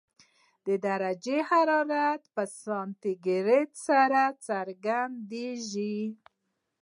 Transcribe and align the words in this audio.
درجه 0.85 1.37
حرارت 1.49 2.21
په 2.35 2.43
سانتي 2.61 3.13
ګراد 3.25 3.69
سره 3.87 4.23
څرګندېږي. 4.47 5.99